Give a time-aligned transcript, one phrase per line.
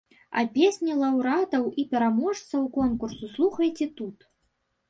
[0.39, 4.17] А песні лаўрэатаў і пераможцаў конкурсу слухайце тут.